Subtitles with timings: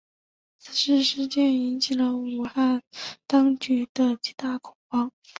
[0.57, 2.81] 此次事件引起了武汉
[3.27, 5.11] 当局的极大恐慌。